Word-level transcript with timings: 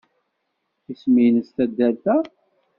Isem-nnes 0.91 1.49
taddart-a? 1.55 2.17